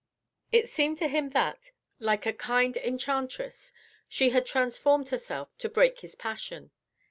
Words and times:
It 0.51 0.67
seemed 0.67 0.97
to 0.97 1.07
him 1.07 1.29
that, 1.29 1.69
like 1.99 2.25
a 2.25 2.33
kind 2.33 2.75
enchantress, 2.75 3.71
she 4.07 4.31
had 4.31 4.47
transformed 4.47 5.09
herself 5.09 5.55
to 5.59 5.69
break 5.69 5.99
his 5.99 6.15
passion. 6.15 6.71